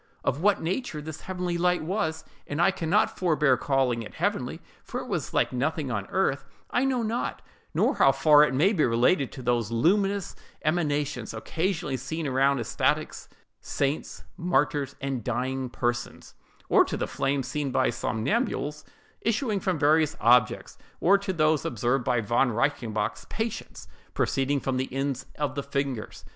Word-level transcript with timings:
Of 0.23 0.41
what 0.41 0.63
nature 0.63 0.99
this 0.99 1.21
heavenly 1.21 1.59
light 1.59 1.83
was—and 1.83 2.59
I 2.59 2.71
can 2.71 2.89
not 2.89 3.19
forbear 3.19 3.55
calling 3.55 4.01
it 4.01 4.15
heavenly, 4.15 4.59
for 4.83 4.99
it 4.99 5.07
was 5.07 5.31
like 5.31 5.53
nothing 5.53 5.91
on 5.91 6.07
earth—I 6.07 6.85
know 6.85 7.03
not, 7.03 7.43
nor 7.75 7.93
how 7.97 8.11
far 8.11 8.43
it 8.43 8.51
may 8.55 8.73
be 8.73 8.83
related 8.83 9.31
to 9.33 9.43
those 9.43 9.69
luminous 9.69 10.35
emanations 10.65 11.35
occasionally 11.35 11.97
seen 11.97 12.25
around 12.25 12.59
ecstatics, 12.59 13.29
saints, 13.59 14.23
martyrs, 14.37 14.95
and 15.01 15.23
dying 15.23 15.69
persons; 15.69 16.33
or 16.67 16.83
to 16.83 16.97
the 16.97 17.05
flames 17.05 17.47
seen 17.47 17.69
by 17.69 17.89
somnambules 17.91 18.83
issuing 19.21 19.59
from 19.59 19.77
various 19.77 20.17
objects, 20.19 20.79
or 20.99 21.15
to 21.19 21.31
those 21.31 21.63
observed 21.63 22.03
by 22.03 22.21
Von 22.21 22.51
Reichenbach's 22.51 23.25
patients 23.29 23.87
proceeding 24.15 24.59
from 24.59 24.77
the 24.77 24.91
ends 24.91 25.27
of 25.37 25.53
the 25.53 25.61
fingers, 25.61 26.23
&c. 26.25 26.29